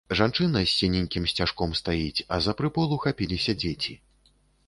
Жанчына 0.19 0.61
з 0.61 0.69
сіненькім 0.77 1.27
сцяжком 1.31 1.75
стаіць, 1.81 2.25
а 2.37 2.41
за 2.45 2.55
прыпол 2.61 2.97
ухапіліся 2.97 3.55
дзеці. 3.65 3.93